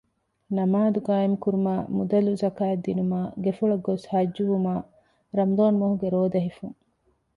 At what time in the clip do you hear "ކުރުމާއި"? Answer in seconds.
1.43-1.83